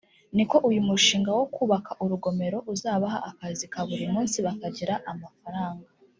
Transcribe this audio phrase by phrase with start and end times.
[0.35, 5.87] ni uko uyu mushinga wo kubaka urugomero uzabaha akazi ka buri munsi bakagira amafaranga